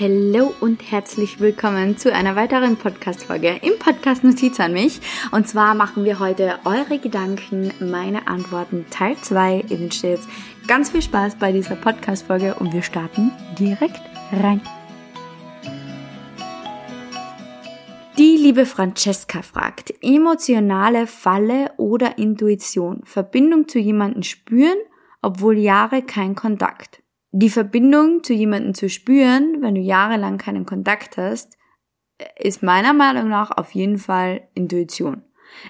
[0.00, 4.98] Hallo und herzlich willkommen zu einer weiteren Podcast-Folge im Podcast Notiz an mich.
[5.30, 9.64] Und zwar machen wir heute eure Gedanken, meine Antworten Teil 2.
[9.68, 10.26] Ich wünsche dir jetzt
[10.66, 14.00] ganz viel Spaß bei dieser Podcast-Folge und wir starten direkt
[14.32, 14.62] rein.
[18.16, 24.78] Die liebe Francesca fragt, emotionale Falle oder Intuition, Verbindung zu jemandem spüren,
[25.20, 26.99] obwohl Jahre kein Kontakt
[27.32, 31.56] die Verbindung zu jemandem zu spüren, wenn du jahrelang keinen Kontakt hast,
[32.38, 35.22] ist meiner Meinung nach auf jeden Fall Intuition.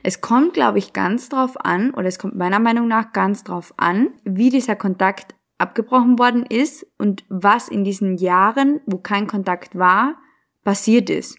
[0.02, 3.72] Es kommt, glaube ich, ganz drauf an, oder es kommt meiner Meinung nach ganz drauf
[3.76, 9.76] an, wie dieser Kontakt abgebrochen worden ist und was in diesen Jahren, wo kein Kontakt
[9.76, 10.16] war,
[10.64, 11.38] passiert ist.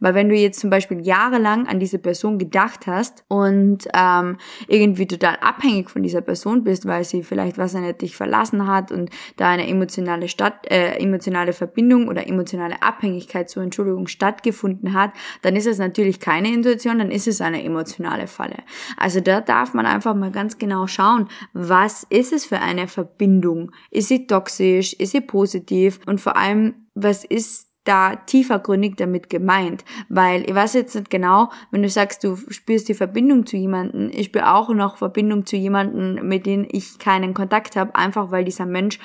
[0.00, 5.06] Weil wenn du jetzt zum Beispiel jahrelang an diese Person gedacht hast und ähm, irgendwie
[5.06, 9.10] total abhängig von dieser Person bist, weil sie vielleicht was nicht dich verlassen hat und
[9.36, 15.12] da eine emotionale Stadt, äh, emotionale Verbindung oder emotionale Abhängigkeit zur Entschuldigung stattgefunden hat,
[15.42, 18.56] dann ist es natürlich keine Intuition, dann ist es eine emotionale Falle.
[18.96, 23.72] Also da darf man einfach mal ganz genau schauen, was ist es für eine Verbindung?
[23.90, 24.92] Ist sie toxisch?
[24.94, 26.00] Ist sie positiv?
[26.06, 31.50] Und vor allem, was ist da tiefergründig damit gemeint, weil ich weiß jetzt nicht genau,
[31.70, 35.56] wenn du sagst, du spürst die Verbindung zu jemanden, ich spüre auch noch Verbindung zu
[35.56, 38.98] jemanden, mit dem ich keinen Kontakt habe, einfach weil dieser Mensch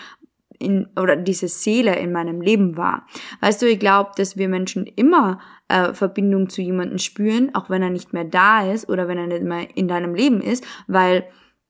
[0.60, 3.06] in, oder diese Seele in meinem Leben war.
[3.42, 7.84] Weißt du, ich glaube, dass wir Menschen immer äh, Verbindung zu jemanden spüren, auch wenn
[7.84, 11.26] er nicht mehr da ist oder wenn er nicht mehr in deinem Leben ist, weil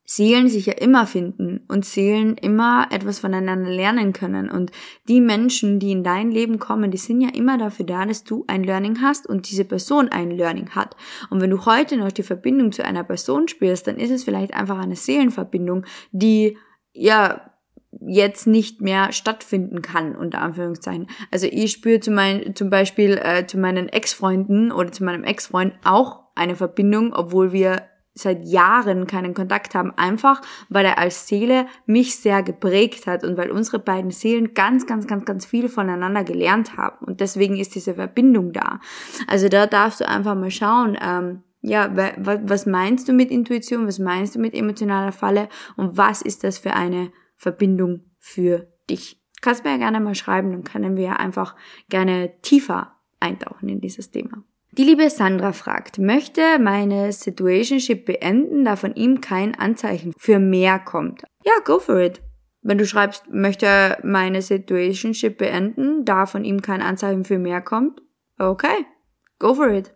[0.09, 4.49] Seelen sich ja immer finden und Seelen immer etwas voneinander lernen können.
[4.49, 4.71] Und
[5.09, 8.45] die Menschen, die in dein Leben kommen, die sind ja immer dafür da, dass du
[8.47, 10.95] ein Learning hast und diese Person ein Learning hat.
[11.29, 14.53] Und wenn du heute noch die Verbindung zu einer Person spürst, dann ist es vielleicht
[14.53, 16.57] einfach eine Seelenverbindung, die
[16.93, 17.51] ja
[17.99, 21.07] jetzt nicht mehr stattfinden kann, unter Anführungszeichen.
[21.31, 25.73] Also ich spüre zu mein, zum Beispiel äh, zu meinen Ex-Freunden oder zu meinem Ex-Freund
[25.83, 27.83] auch eine Verbindung, obwohl wir
[28.17, 33.37] seit Jahren keinen Kontakt haben, einfach weil er als Seele mich sehr geprägt hat und
[33.37, 37.05] weil unsere beiden Seelen ganz, ganz, ganz, ganz viel voneinander gelernt haben.
[37.05, 38.79] Und deswegen ist diese Verbindung da.
[39.27, 43.99] Also da darfst du einfach mal schauen, ähm, ja, was meinst du mit Intuition, was
[43.99, 49.21] meinst du mit emotionaler Falle und was ist das für eine Verbindung für dich?
[49.41, 51.55] Kannst mir ja gerne mal schreiben, dann können wir einfach
[51.89, 54.43] gerne tiefer eintauchen in dieses Thema.
[54.77, 60.77] Die liebe Sandra fragt, möchte meine Situationship beenden, da von ihm kein Anzeichen für mehr
[60.77, 61.23] kommt.
[61.43, 62.21] Ja, go for it.
[62.61, 68.03] Wenn du schreibst, möchte meine Situationship beenden, da von ihm kein Anzeichen für mehr kommt,
[68.37, 68.85] okay,
[69.39, 69.95] go for it.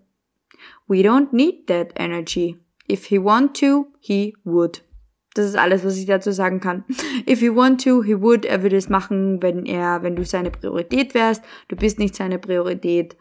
[0.88, 2.58] We don't need that energy.
[2.92, 4.84] If he want to, he would.
[5.36, 6.86] Das ist alles, was ich dazu sagen kann.
[7.30, 8.46] If he want to, he would.
[8.46, 11.44] Er würde es machen, wenn er, wenn du seine Priorität wärst.
[11.68, 13.16] Du bist nicht seine Priorität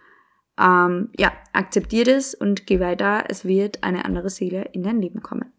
[0.61, 3.25] ähm, ja, akzeptier das und geh weiter.
[3.29, 5.53] Es wird eine andere Seele in dein Leben kommen.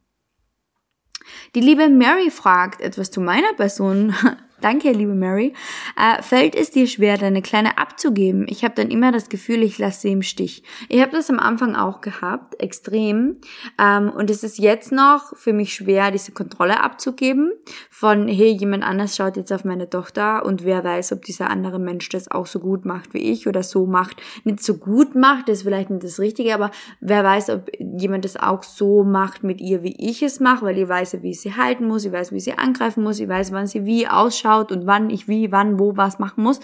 [1.55, 4.13] Die liebe Mary fragt etwas zu meiner Person.
[4.61, 5.53] Danke, liebe Mary.
[5.97, 8.45] Äh, fällt es dir schwer, deine Kleine abzugeben?
[8.47, 10.61] Ich habe dann immer das Gefühl, ich lasse sie im Stich.
[10.87, 13.37] Ich habe das am Anfang auch gehabt, extrem.
[13.79, 17.53] Ähm, und es ist jetzt noch für mich schwer, diese Kontrolle abzugeben.
[17.89, 21.79] Von, hey, jemand anders schaut jetzt auf meine Tochter und wer weiß, ob dieser andere
[21.79, 24.21] Mensch das auch so gut macht wie ich oder so macht.
[24.43, 26.69] Nicht so gut macht, das ist vielleicht nicht das Richtige, aber
[26.99, 30.77] wer weiß, ob jemand das auch so macht mit ihr, wie ich es mache, weil
[30.77, 33.51] ich weiß, wie ich sie halten muss, ich weiß, wie sie angreifen muss, ich weiß,
[33.51, 36.59] wann sie wie ausschaut ausschaut und wann ich wie, wann, wo was machen muss.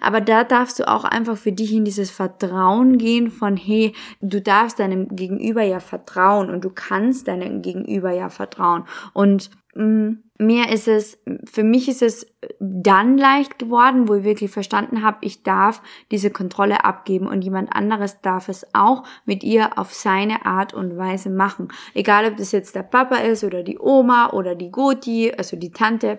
[0.00, 4.40] Aber da darfst du auch einfach für dich in dieses Vertrauen gehen von, hey, du
[4.40, 8.84] darfst deinem Gegenüber ja vertrauen und du kannst deinem Gegenüber ja vertrauen.
[9.12, 11.18] Und mh, mm, mir ist es,
[11.50, 12.26] für mich ist es
[12.60, 17.74] dann leicht geworden, wo ich wirklich verstanden habe, ich darf diese Kontrolle abgeben und jemand
[17.74, 21.68] anderes darf es auch mit ihr auf seine Art und Weise machen.
[21.94, 25.70] Egal, ob das jetzt der Papa ist oder die Oma oder die Goti, also die
[25.70, 26.18] Tante,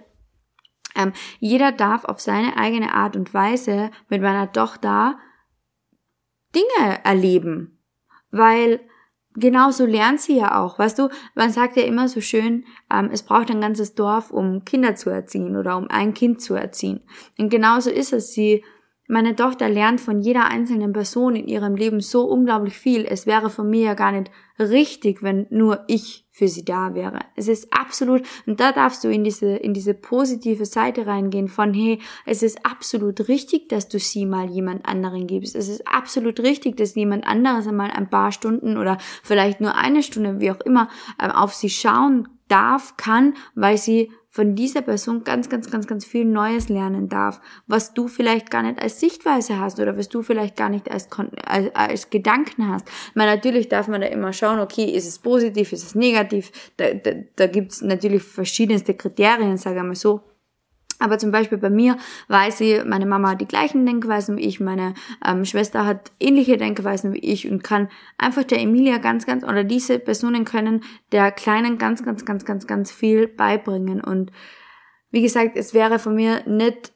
[0.98, 5.18] ähm, jeder darf auf seine eigene Art und Weise mit meiner Tochter
[6.56, 7.80] Dinge erleben.
[8.32, 8.82] Weil
[9.36, 10.80] genauso lernt sie ja auch.
[10.80, 14.66] Weißt du, man sagt ja immer so schön, ähm, es braucht ein ganzes Dorf, um
[14.66, 17.02] Kinder zu erziehen oder um ein Kind zu erziehen.
[17.38, 18.34] Und genauso ist es.
[18.34, 18.64] Sie
[19.08, 23.06] meine Tochter lernt von jeder einzelnen Person in ihrem Leben so unglaublich viel.
[23.06, 27.22] Es wäre von mir ja gar nicht richtig, wenn nur ich für sie da wäre.
[27.36, 31.74] Es ist absolut, und da darfst du in diese, in diese positive Seite reingehen von,
[31.74, 35.56] hey, es ist absolut richtig, dass du sie mal jemand anderen gibst.
[35.56, 40.04] Es ist absolut richtig, dass jemand anderes einmal ein paar Stunden oder vielleicht nur eine
[40.04, 40.90] Stunde, wie auch immer,
[41.20, 46.06] ähm, auf sie schauen darf, kann, weil sie von dieser Person ganz, ganz, ganz, ganz
[46.06, 50.22] viel Neues lernen darf, was du vielleicht gar nicht als Sichtweise hast oder was du
[50.22, 51.10] vielleicht gar nicht als,
[51.44, 52.88] als, als Gedanken hast.
[52.88, 56.94] Ich natürlich darf man da immer schauen, okay, ist es positiv, ist es negativ, da,
[56.94, 60.22] da, da gibt's natürlich verschiedenste Kriterien, sage ich mal so.
[61.00, 61.98] Aber zum Beispiel bei mir
[62.28, 64.96] weiß ich, meine Mama hat die gleichen Denkweisen wie ich, meine
[65.26, 69.64] ähm, Schwester hat ähnliche Denkweisen wie ich und kann einfach der Emilia ganz, ganz, oder
[69.64, 74.02] diese Personen können der Kleinen ganz, ganz, ganz, ganz, ganz viel beibringen.
[74.02, 74.32] Und
[75.12, 76.94] wie gesagt, es wäre von mir nicht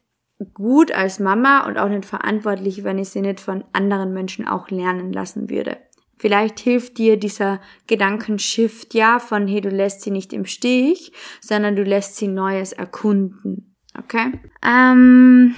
[0.53, 4.69] gut als Mama und auch nicht verantwortlich, wenn ich sie nicht von anderen Menschen auch
[4.69, 5.77] lernen lassen würde.
[6.17, 11.11] Vielleicht hilft dir dieser Gedankenshift ja von, hey, du lässt sie nicht im Stich,
[11.41, 13.70] sondern du lässt sie Neues erkunden.
[13.97, 14.31] Okay.
[14.63, 15.55] Ähm,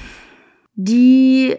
[0.76, 1.56] die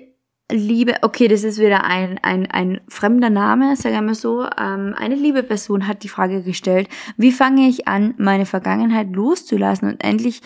[0.50, 4.42] liebe, okay, das ist wieder ein, ein, ein fremder Name, sagen wir mal so.
[4.44, 9.88] Ähm, eine liebe Person hat die Frage gestellt, wie fange ich an, meine Vergangenheit loszulassen
[9.88, 10.42] und endlich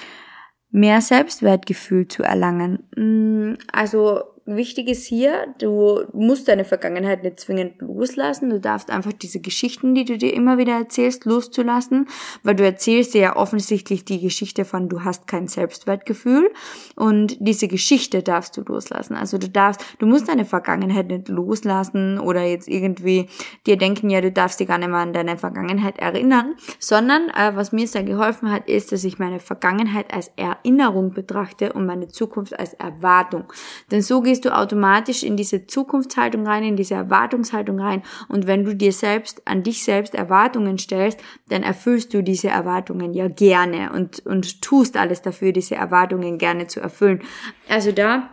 [0.71, 2.89] mehr Selbstwertgefühl zu erlangen?
[2.97, 4.23] Mm, also
[4.56, 8.50] wichtig ist hier, du musst deine Vergangenheit nicht zwingend loslassen.
[8.50, 12.09] Du darfst einfach diese Geschichten, die du dir immer wieder erzählst, loszulassen,
[12.43, 16.50] weil du erzählst dir ja offensichtlich die Geschichte von du hast kein Selbstwertgefühl
[16.97, 19.15] und diese Geschichte darfst du loslassen.
[19.15, 23.29] Also du darfst, du musst deine Vergangenheit nicht loslassen oder jetzt irgendwie
[23.67, 27.55] dir denken, ja, du darfst dich gar nicht mehr an deine Vergangenheit erinnern, sondern äh,
[27.55, 32.09] was mir sehr geholfen hat, ist, dass ich meine Vergangenheit als Erinnerung betrachte und meine
[32.09, 33.44] Zukunft als Erwartung.
[33.91, 38.02] Denn so gehst gehst du automatisch in diese Zukunftshaltung rein, in diese Erwartungshaltung rein.
[38.29, 41.19] Und wenn du dir selbst, an dich selbst Erwartungen stellst,
[41.49, 46.69] dann erfüllst du diese Erwartungen ja gerne und, und tust alles dafür, diese Erwartungen gerne
[46.69, 47.20] zu erfüllen.
[47.69, 48.31] Also da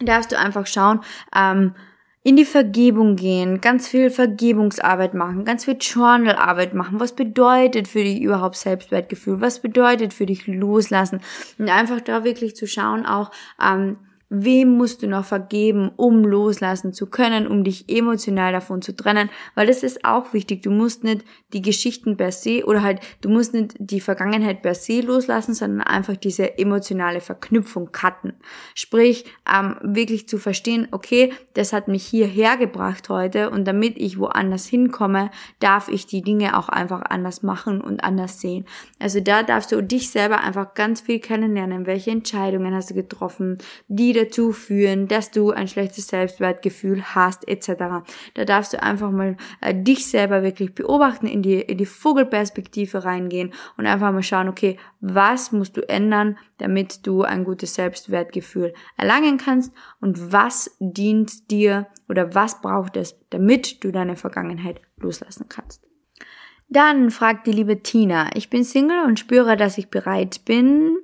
[0.00, 1.00] darfst du einfach schauen,
[1.34, 1.74] ähm,
[2.22, 6.98] in die Vergebung gehen, ganz viel Vergebungsarbeit machen, ganz viel Journalarbeit machen.
[6.98, 9.42] Was bedeutet für dich überhaupt Selbstwertgefühl?
[9.42, 11.20] Was bedeutet für dich loslassen?
[11.58, 13.30] Und einfach da wirklich zu schauen, auch
[13.62, 13.98] ähm,
[14.28, 19.30] Wem musst du noch vergeben, um loslassen zu können, um dich emotional davon zu trennen?
[19.54, 20.62] Weil das ist auch wichtig.
[20.62, 24.74] Du musst nicht die Geschichten per se oder halt, du musst nicht die Vergangenheit per
[24.74, 28.34] se loslassen, sondern einfach diese emotionale Verknüpfung cutten.
[28.74, 34.18] Sprich, ähm, wirklich zu verstehen, okay, das hat mich hierher gebracht heute und damit ich
[34.18, 35.30] woanders hinkomme,
[35.60, 38.64] darf ich die Dinge auch einfach anders machen und anders sehen.
[38.98, 41.86] Also da darfst du dich selber einfach ganz viel kennenlernen.
[41.86, 48.04] Welche Entscheidungen hast du getroffen, die dazu führen, dass du ein schlechtes Selbstwertgefühl hast, etc.
[48.34, 53.04] Da darfst du einfach mal äh, dich selber wirklich beobachten, in die, in die Vogelperspektive
[53.04, 58.74] reingehen und einfach mal schauen, okay, was musst du ändern, damit du ein gutes Selbstwertgefühl
[58.96, 65.46] erlangen kannst und was dient dir oder was braucht es, damit du deine Vergangenheit loslassen
[65.48, 65.82] kannst.
[66.68, 70.96] Dann fragt die liebe Tina, ich bin Single und spüre, dass ich bereit bin,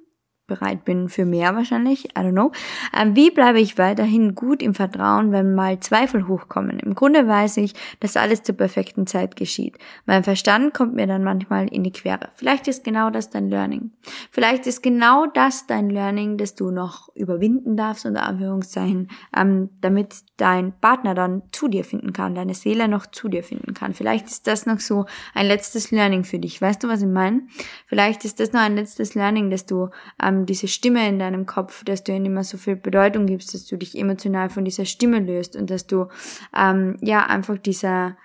[0.52, 2.52] bereit bin für mehr wahrscheinlich, I don't know.
[2.96, 6.78] Ähm, wie bleibe ich weiterhin gut im Vertrauen, wenn mal Zweifel hochkommen?
[6.78, 9.78] Im Grunde weiß ich, dass alles zur perfekten Zeit geschieht.
[10.04, 12.28] Mein Verstand kommt mir dann manchmal in die Quere.
[12.34, 13.92] Vielleicht ist genau das dein Learning.
[14.30, 20.16] Vielleicht ist genau das dein Learning, das du noch überwinden darfst, unter Anführungszeichen, ähm, damit
[20.36, 23.94] dein Partner dann zu dir finden kann, deine Seele noch zu dir finden kann.
[23.94, 26.60] Vielleicht ist das noch so ein letztes Learning für dich.
[26.60, 27.42] Weißt du, was ich meine?
[27.86, 29.88] Vielleicht ist das noch ein letztes Learning, dass du
[30.22, 33.66] ähm, diese Stimme in deinem Kopf, dass du ihnen immer so viel Bedeutung gibst, dass
[33.66, 36.08] du dich emotional von dieser Stimme löst und dass du
[36.56, 38.16] ähm, ja einfach dieser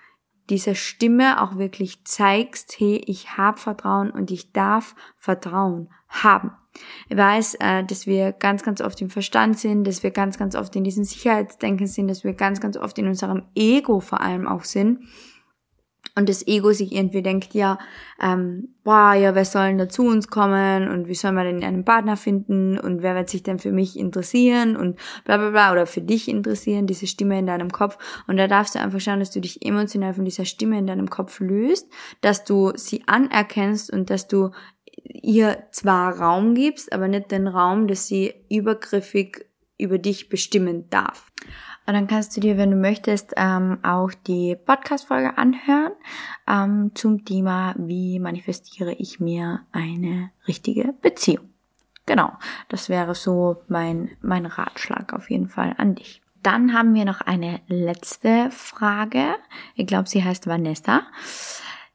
[0.50, 6.52] dieser Stimme auch wirklich zeigst, hey, ich habe Vertrauen und ich darf Vertrauen haben.
[7.08, 10.54] Ich weiß, äh, dass wir ganz, ganz oft im Verstand sind, dass wir ganz, ganz
[10.54, 14.46] oft in diesem Sicherheitsdenken sind, dass wir ganz, ganz oft in unserem Ego vor allem
[14.46, 15.00] auch sind
[16.18, 17.78] und das Ego sich irgendwie denkt, ja,
[18.20, 21.62] ähm, boah, ja, wer soll denn da zu uns kommen und wie soll man denn
[21.62, 25.72] einen Partner finden und wer wird sich denn für mich interessieren und bla bla bla
[25.72, 27.98] oder für dich interessieren, diese Stimme in deinem Kopf.
[28.26, 31.08] Und da darfst du einfach schauen, dass du dich emotional von dieser Stimme in deinem
[31.08, 31.88] Kopf löst,
[32.20, 34.50] dass du sie anerkennst und dass du
[35.04, 39.46] ihr zwar Raum gibst, aber nicht den Raum, dass sie übergriffig
[39.78, 41.30] über dich bestimmen darf.
[41.88, 45.92] Und dann kannst du dir, wenn du möchtest, ähm, auch die Podcast-Folge anhören
[46.46, 51.48] ähm, zum Thema, wie manifestiere ich mir eine richtige Beziehung.
[52.04, 52.32] Genau,
[52.68, 56.20] das wäre so mein, mein Ratschlag auf jeden Fall an dich.
[56.42, 59.36] Dann haben wir noch eine letzte Frage.
[59.74, 61.04] Ich glaube, sie heißt Vanessa.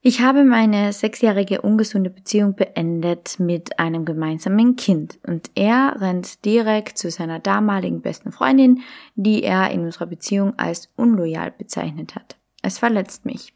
[0.06, 6.98] Ich habe meine sechsjährige ungesunde Beziehung beendet mit einem gemeinsamen Kind und er rennt direkt
[6.98, 8.82] zu seiner damaligen besten Freundin,
[9.16, 12.36] die er in unserer Beziehung als unloyal bezeichnet hat.
[12.62, 13.54] Es verletzt mich.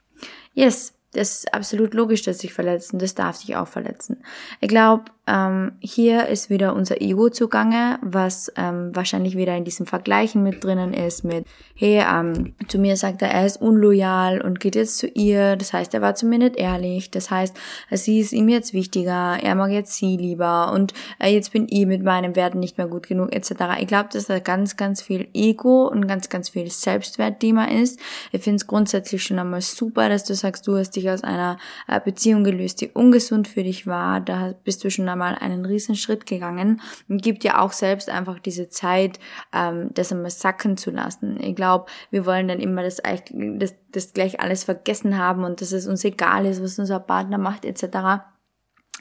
[0.54, 2.98] Yes, das ist absolut logisch, dass sich verletzen.
[2.98, 4.24] Das darf sich auch verletzen.
[4.62, 9.86] Ich glaube, ähm, hier ist wieder unser Ego zugange, was ähm, wahrscheinlich wieder in diesem
[9.86, 14.60] Vergleichen mit drinnen ist mit, hey, ähm, zu mir sagt er, er ist unloyal und
[14.60, 17.58] geht jetzt zu ihr, das heißt, er war zu mir nicht ehrlich, das heißt,
[17.92, 21.86] sie ist ihm jetzt wichtiger, er mag jetzt sie lieber und äh, jetzt bin ich
[21.86, 23.52] mit meinen Werten nicht mehr gut genug, etc.
[23.82, 28.00] Ich glaube, dass da ganz, ganz viel Ego und ganz, ganz viel Selbstwertthema ist.
[28.32, 31.58] Ich finde es grundsätzlich schon einmal super, dass du sagst, du hast dich aus einer
[31.88, 35.96] äh, Beziehung gelöst, die ungesund für dich war, da bist du schon einmal einen riesen
[35.96, 39.20] Schritt gegangen und gibt dir auch selbst einfach diese Zeit,
[39.54, 41.40] ähm, das einmal sacken zu lassen.
[41.42, 45.72] Ich glaube, wir wollen dann immer das, das, das gleich alles vergessen haben und dass
[45.72, 48.26] es uns egal ist, was unser Partner macht etc.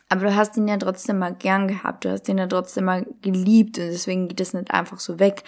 [0.08, 3.06] Aber du hast ihn ja trotzdem mal gern gehabt, du hast ihn ja trotzdem mal
[3.22, 5.42] geliebt und deswegen geht es nicht einfach so weg.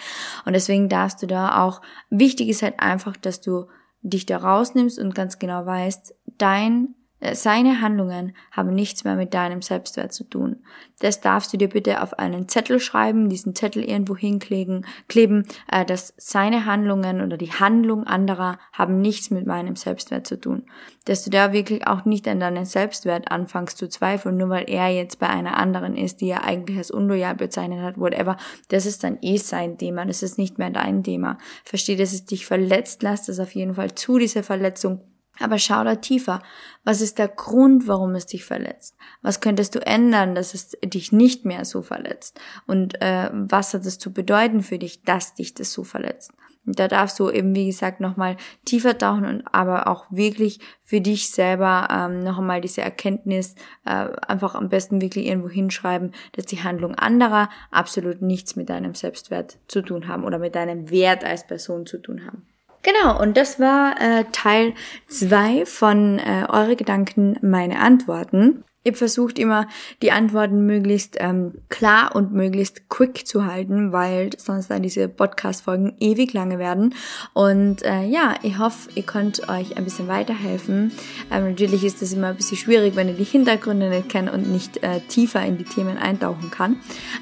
[0.45, 3.67] Und deswegen darfst du da auch, wichtig ist halt einfach, dass du
[4.01, 6.95] dich da rausnimmst und ganz genau weißt, dein
[7.33, 10.63] seine Handlungen haben nichts mehr mit deinem Selbstwert zu tun.
[10.99, 15.85] Das darfst du dir bitte auf einen Zettel schreiben, diesen Zettel irgendwo hinkleben, kleben, äh,
[15.85, 20.63] dass seine Handlungen oder die Handlung anderer haben nichts mit meinem Selbstwert zu tun.
[21.05, 24.89] Dass du da wirklich auch nicht an deinen Selbstwert anfängst zu zweifeln, nur weil er
[24.89, 28.37] jetzt bei einer anderen ist, die er eigentlich als unloyal bezeichnet hat, whatever.
[28.69, 31.37] Das ist dann eh sein Thema, das ist nicht mehr dein Thema.
[31.65, 35.01] Versteh, dass es dich verletzt, lass das auf jeden Fall zu, diese Verletzung
[35.39, 36.41] aber schau da tiefer.
[36.83, 38.95] Was ist der Grund, warum es dich verletzt?
[39.21, 42.39] Was könntest du ändern, dass es dich nicht mehr so verletzt?
[42.67, 46.31] Und äh, was hat es zu bedeuten für dich, dass dich das so verletzt?
[46.65, 51.01] Und da darfst du eben, wie gesagt, nochmal tiefer tauchen und aber auch wirklich für
[51.01, 53.55] dich selber ähm, noch einmal diese Erkenntnis
[53.85, 58.93] äh, einfach am besten wirklich irgendwo hinschreiben, dass die Handlung anderer absolut nichts mit deinem
[58.93, 62.45] Selbstwert zu tun haben oder mit deinem Wert als Person zu tun haben.
[62.81, 64.73] Genau, und das war äh, Teil
[65.07, 68.63] zwei von äh, Eure Gedanken, meine Antworten.
[68.81, 69.67] Ich versucht immer,
[70.01, 75.97] die Antworten möglichst ähm, klar und möglichst quick zu halten, weil sonst dann diese Podcast-Folgen
[75.99, 76.95] ewig lange werden.
[77.33, 80.93] Und äh, ja, ich hoffe, ihr könnt euch ein bisschen weiterhelfen.
[81.29, 84.49] Ähm, natürlich ist das immer ein bisschen schwierig, wenn ihr die Hintergründe nicht kennt und
[84.49, 86.77] nicht äh, tiefer in die Themen eintauchen kann.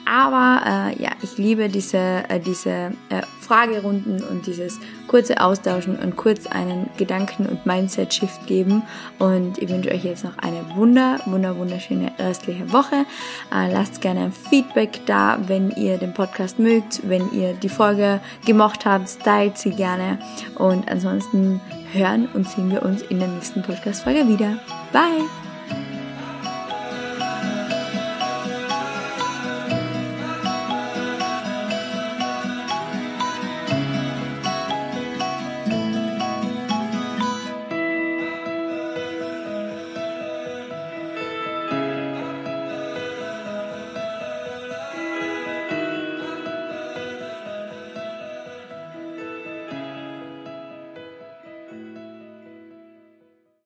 [0.05, 6.17] Aber äh, ja, ich liebe diese, äh, diese äh, Fragerunden und dieses kurze Austauschen und
[6.17, 8.83] kurz einen Gedanken- und Mindset-Shift geben.
[9.19, 13.05] Und ich wünsche euch jetzt noch eine wunder, wunder, wunderschöne restliche Woche.
[13.53, 18.19] Äh, lasst gerne ein Feedback da, wenn ihr den Podcast mögt, wenn ihr die Folge
[18.45, 20.19] gemocht habt, teilt sie gerne.
[20.55, 21.61] Und ansonsten
[21.93, 24.59] hören und sehen wir uns in der nächsten Podcast-Folge wieder.
[24.91, 25.46] Bye!